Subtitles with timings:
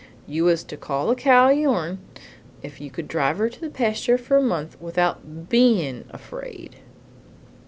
[0.25, 1.99] You was to call the cow your'n
[2.63, 6.77] if you could drive her to the pasture for a month without BEIN' afraid.